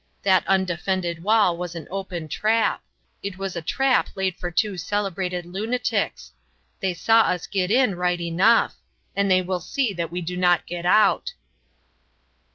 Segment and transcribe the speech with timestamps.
[0.23, 2.81] That undefended wall was an open trap.
[3.21, 6.31] It was a trap laid for two celebrated lunatics.
[6.79, 8.73] They saw us get in right enough.
[9.15, 11.33] And they will see that we do not get out."